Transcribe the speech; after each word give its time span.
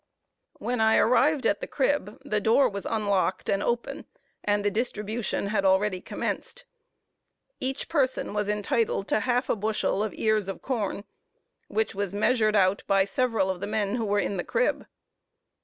When 0.57 0.81
I 0.81 0.97
arrived 0.97 1.45
at 1.45 1.61
the 1.61 1.67
crib, 1.67 2.19
the 2.25 2.41
door 2.41 2.67
was 2.67 2.87
unlocked 2.87 3.47
and 3.49 3.61
open, 3.61 4.07
and 4.43 4.65
the 4.65 4.71
distribution 4.71 5.49
had 5.49 5.63
already 5.63 6.01
commenced. 6.01 6.65
Each 7.59 7.87
person 7.87 8.33
was 8.33 8.47
entitled 8.49 9.07
to 9.09 9.19
half 9.19 9.47
a 9.47 9.55
bushel 9.55 10.01
of 10.01 10.15
ears 10.15 10.47
of 10.47 10.59
corn, 10.63 11.03
which 11.67 11.93
was 11.93 12.15
measured 12.15 12.55
out 12.55 12.83
by 12.87 13.05
several 13.05 13.51
of 13.51 13.59
the 13.59 13.67
men 13.67 13.93
who 13.93 14.05
were 14.05 14.17
in 14.17 14.37
the 14.37 14.43
crib. 14.43 14.87